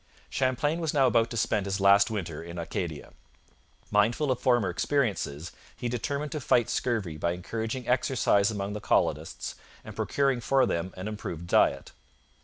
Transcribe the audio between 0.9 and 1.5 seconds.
now about to